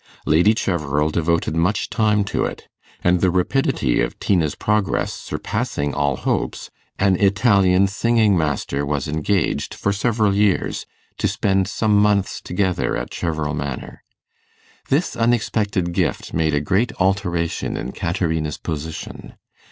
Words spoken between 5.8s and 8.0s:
all hopes, an Italian